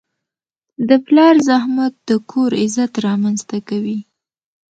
د 0.87 0.89
پلار 1.05 1.35
زحمت 1.47 1.93
د 2.09 2.11
کور 2.31 2.51
عزت 2.63 2.93
رامنځته 3.07 3.57
کوي. 3.69 3.99